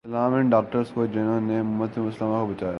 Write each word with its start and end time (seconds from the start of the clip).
سلام 0.05 0.33
ان 0.33 0.49
ڈاکٹرز 0.49 0.89
کو 0.93 1.05
جہنوں 1.05 1.39
نے 1.41 1.59
امت 1.59 1.97
مسلماں 1.97 2.39
کو 2.39 2.45
بچایا 2.45 2.69